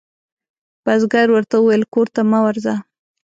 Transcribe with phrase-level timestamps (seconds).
[0.83, 2.73] بزګر ورته وویل کور ته مه ورځه.